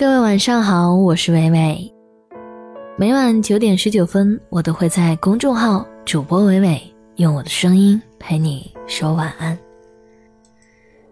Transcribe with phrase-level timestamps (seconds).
[0.00, 1.94] 各位晚上好，我是伟伟。
[2.96, 6.82] 每晚九点十九分，我都会在公众号主播伟伟
[7.16, 9.58] 用我的声音陪你说晚安。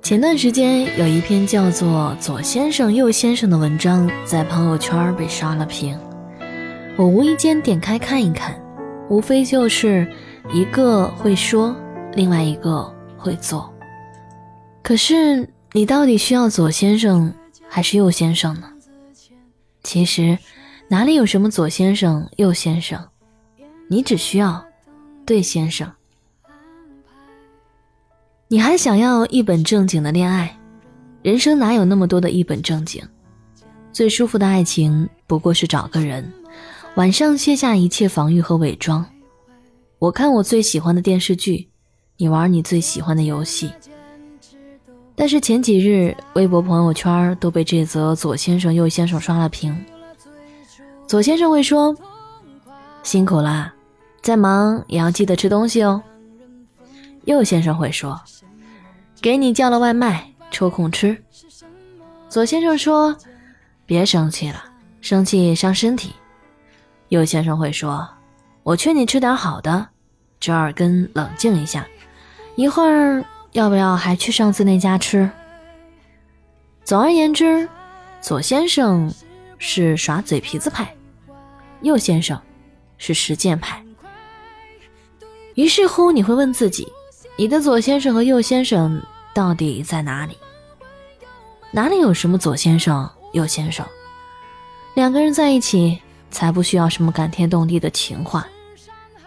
[0.00, 5.94] 前段时间有一篇叫做《左先生右先生》的文章在朋友圈被刷了屏，
[6.96, 8.58] 我无意间点开看一看，
[9.10, 10.10] 无非就是
[10.50, 11.76] 一个会说，
[12.14, 13.70] 另外一个会做。
[14.82, 17.30] 可是你到底需要左先生
[17.68, 18.70] 还是右先生呢？
[19.82, 20.38] 其实。
[20.90, 22.98] 哪里有什么左先生、右先生？
[23.90, 24.64] 你只需要
[25.26, 25.92] 对先生。
[28.48, 30.58] 你还想要一本正经的恋爱？
[31.22, 33.06] 人生哪有那么多的一本正经？
[33.92, 36.32] 最舒服的爱情不过是找个人，
[36.94, 39.04] 晚上卸下一切防御和伪装。
[39.98, 41.68] 我看我最喜欢的电视剧，
[42.16, 43.70] 你玩你最喜欢的游戏。
[45.18, 49.76] 但是前几日微博朋友圈都被这则左先生、右先生刷了屏。
[51.08, 51.92] 左先生会说
[53.02, 53.74] ：“辛苦啦，
[54.22, 56.00] 再忙也要记得吃东西哦。”
[57.26, 58.20] 右先生会说
[59.20, 61.20] ：“给你叫了外卖，抽空吃。”
[62.30, 63.16] 左先生说
[63.84, 64.62] ：“别生气了，
[65.00, 66.12] 生气伤身体。”
[67.08, 68.08] 右先生会说
[68.62, 69.88] ：“我劝你吃点好的，
[70.38, 71.84] 折耳根冷静一下。
[72.54, 75.30] 一会儿要不要还去上次那家吃？”
[76.84, 77.68] 总而言之，
[78.20, 79.12] 左先生
[79.58, 80.94] 是耍嘴皮子派。
[81.82, 82.40] 右先生
[82.96, 83.80] 是实践派，
[85.54, 86.88] 于是乎你会问自己：
[87.36, 89.00] 你的左先生和右先生
[89.32, 90.36] 到底在哪里？
[91.70, 93.86] 哪里有什么左先生、右先生？
[94.94, 98.44] 两个人在一起，才不需要什么感天动地的情话，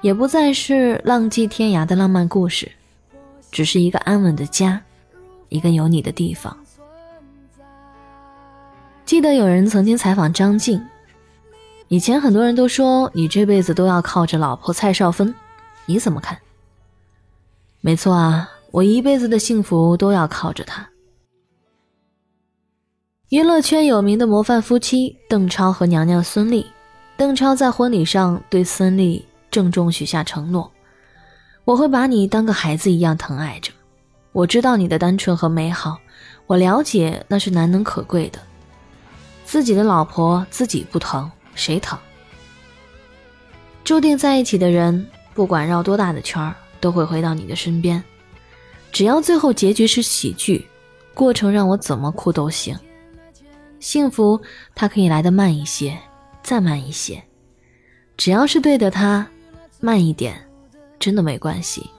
[0.01, 2.69] 也不再是浪迹天涯的浪漫故事，
[3.51, 4.81] 只是一个安稳的家，
[5.49, 6.57] 一个有你的地方。
[9.05, 10.81] 记得有人曾经采访张晋。
[11.89, 15.35] 以前很多人都说你这辈子都要靠着老婆蔡少芬，
[15.85, 16.39] 你怎么看？
[17.81, 20.87] 没错啊，我一辈子的幸福都要靠着她。
[23.27, 26.65] 娱乐圈有名的模范夫妻邓超和娘娘孙俪，
[27.17, 30.71] 邓超在婚礼上对孙俪郑重许下承诺
[31.65, 33.71] ：“我会把你当个孩子一样疼爱着。
[34.31, 35.99] 我知道你的单纯和美好，
[36.47, 38.39] 我了解那是难能可贵的。
[39.45, 41.99] 自己的老婆自己不疼。”谁疼？
[43.83, 48.01] 注定在一起的人，不管绕多大的圈儿，都会回到你的身边。
[48.89, 50.65] 只要最后结局是喜剧，
[51.13, 52.73] 过程让我怎么哭都行。
[53.81, 54.41] 幸福
[54.73, 55.99] 它可以来得慢一些，
[56.41, 57.21] 再慢一些，
[58.15, 59.27] 只要是对的，他
[59.81, 60.41] 慢一点，
[61.01, 61.89] 真的没关系。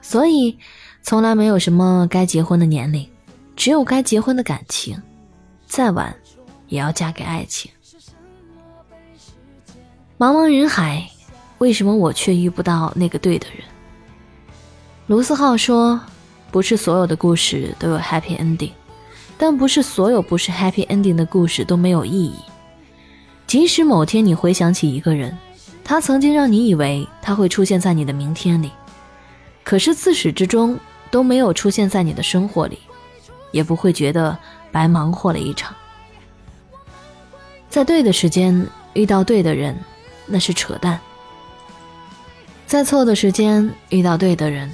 [0.00, 0.56] 所以，
[1.02, 3.08] 从来没有什么该结婚的年龄，
[3.56, 4.96] 只有该结婚的感情。
[5.66, 6.14] 再晚，
[6.68, 7.68] 也要嫁给爱情。
[10.16, 11.10] 茫茫人海，
[11.58, 13.64] 为什么我却遇不到那个对的人？
[15.08, 16.00] 卢思浩说
[16.52, 18.70] ：“不是所有的故事都有 happy ending，
[19.36, 22.34] 但不是所有不是 happy ending 的故事都没有意义。
[23.46, 25.36] 即使某天你回想起一个人，
[25.84, 28.70] 他曾经让你以为他会出现在你的明天里，
[29.64, 30.78] 可是自始至终
[31.10, 32.78] 都没有出现在你的生活里，
[33.50, 34.38] 也不会觉得
[34.70, 35.74] 白忙活了一场。
[37.68, 39.76] 在对的时间遇到对的人。”
[40.28, 40.98] 那是扯淡。
[42.66, 44.72] 在错的时间遇到对的人，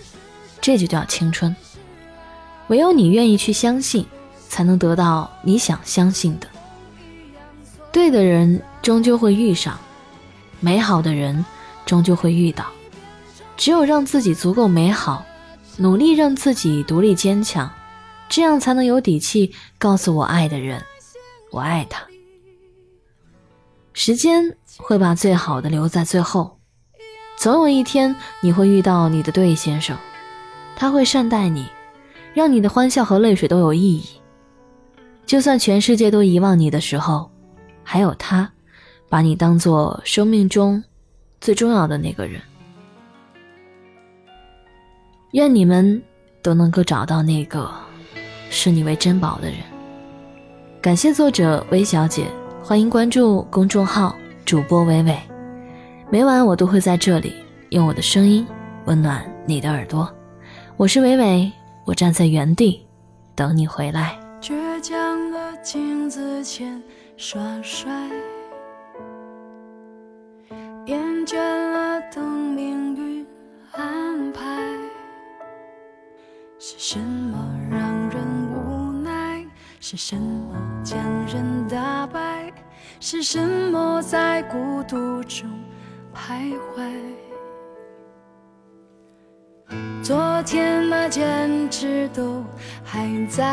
[0.62, 1.54] 这就叫青春。
[2.69, 4.06] 唯有你愿意去相信，
[4.48, 6.46] 才能得到你想相信的。
[7.92, 9.78] 对的人终究会遇上，
[10.58, 11.44] 美好的人
[11.87, 12.66] 终究会遇到。
[13.56, 15.25] 只有让自己足够美好，
[15.76, 17.70] 努力让自己独立坚强，
[18.28, 20.82] 这样才能有底气告诉我爱的人，
[21.50, 22.03] 我爱他。
[23.93, 26.59] 时间会把最好的留在最后，
[27.37, 29.97] 总有一天你会遇到你的对先生，
[30.75, 31.66] 他会善待你，
[32.32, 34.04] 让你的欢笑和泪水都有意义。
[35.26, 37.31] 就算全世界都遗忘你的时候，
[37.84, 38.50] 还有他，
[39.08, 40.82] 把你当做生命中
[41.43, 42.41] 最重要的那个人。
[45.33, 46.00] 愿你们
[46.41, 47.69] 都能够找到那个
[48.49, 49.56] 视你为珍宝的人。
[50.81, 52.27] 感谢作者微小姐。
[52.62, 55.19] 欢迎关注公众号主播伟伟，
[56.11, 57.35] 每晚我都会在这里
[57.71, 58.47] 用我的声音
[58.85, 60.09] 温暖你的耳朵。
[60.77, 61.50] 我是伟伟，
[61.85, 62.87] 我站在原地
[63.35, 64.17] 等你回来。
[64.41, 66.81] 倔强的镜子前
[67.17, 67.91] 耍帅，
[70.87, 73.25] 厌倦了等命运
[73.70, 74.40] 安排，
[76.58, 77.38] 是什么
[77.70, 77.81] 让
[78.11, 78.20] 人
[78.50, 79.46] 无奈？
[79.79, 80.99] 是什么将
[81.29, 82.52] 人打败？
[82.99, 85.49] 是什么在孤独中
[86.12, 86.90] 徘徊？
[90.02, 92.44] 昨天那坚持都
[92.82, 93.46] 还在，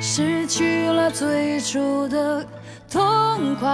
[0.00, 2.44] 失去了最初的
[2.90, 3.68] 痛快。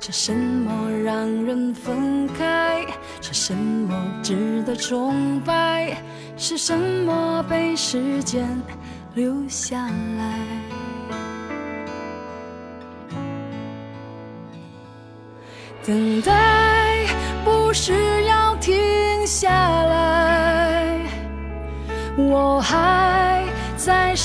[0.00, 2.84] 是什么让人分开？
[3.20, 5.96] 是什么值得崇拜？
[6.36, 8.48] 是什么被时间
[9.14, 10.38] 留下来？
[15.86, 17.06] 等待
[17.44, 17.92] 不是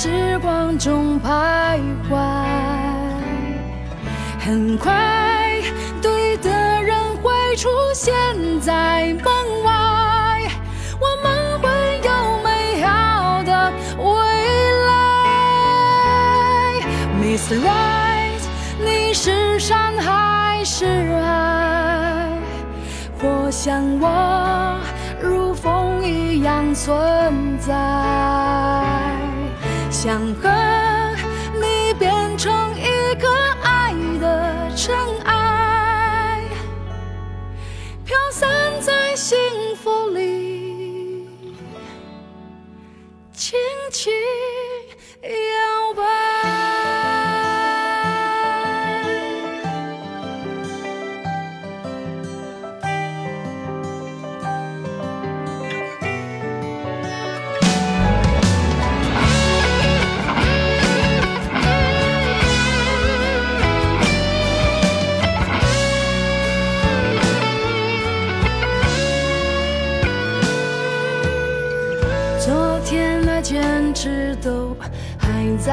[0.06, 2.16] 时光中徘徊，
[4.40, 5.60] 很快
[6.00, 6.52] 对的
[6.84, 8.14] 人会出现
[8.62, 10.48] 在门外，
[11.02, 11.68] 我们会
[12.04, 12.12] 有
[12.44, 14.06] 美好的未
[14.86, 14.94] 来。
[17.20, 18.44] Miss Right，
[18.86, 20.86] 你是山还是
[21.20, 22.38] 海？
[23.20, 24.78] 或像我
[25.20, 27.74] 如风一样存在，
[30.06, 30.48] 想和
[31.60, 33.28] 你变成一个
[33.64, 33.92] 爱
[34.22, 36.44] 的尘埃，
[38.06, 39.36] 飘散在幸
[39.76, 41.28] 福里，
[43.34, 43.58] 轻
[43.92, 44.14] 轻
[45.24, 45.75] 摇
[73.96, 74.76] 坚持都
[75.18, 75.72] 还在，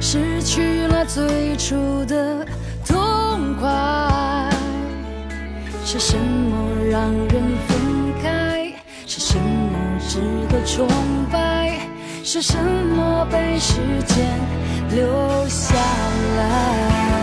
[0.00, 2.44] 失去了最初的
[2.84, 4.50] 痛快。
[5.84, 7.28] 是什么让人
[7.68, 8.72] 分开？
[9.06, 9.78] 是什么
[10.08, 10.18] 值
[10.50, 10.88] 得崇
[11.30, 11.78] 拜？
[12.24, 13.76] 是什么被时
[14.08, 14.26] 间
[14.90, 15.06] 留
[15.48, 15.76] 下
[16.36, 17.21] 来？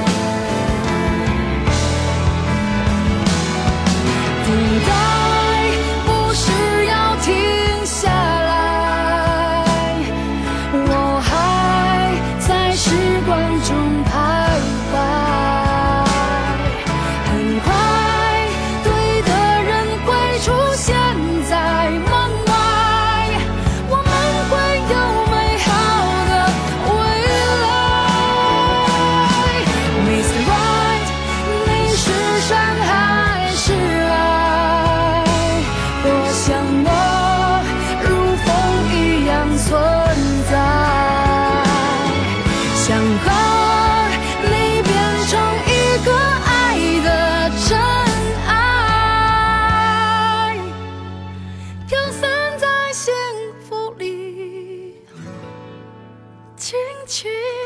[57.19, 57.58] 去。